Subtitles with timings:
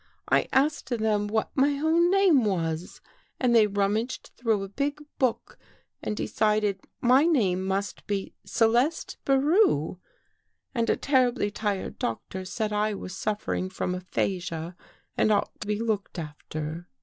[0.27, 3.01] I asked them what my own name was
[3.39, 5.59] and they rummaged through a big book
[6.01, 9.99] and decided my name must be Celeste Biroux.
[10.73, 14.75] And a terribly tired doctor said I was suffering from aphasia
[15.19, 16.87] and ought to be looked after."